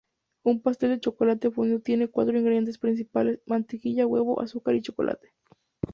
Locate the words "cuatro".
2.07-2.35